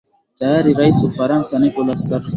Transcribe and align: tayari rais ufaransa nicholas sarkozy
tayari 0.39 0.71
rais 0.79 0.99
ufaransa 1.09 1.53
nicholas 1.61 1.99
sarkozy 2.09 2.29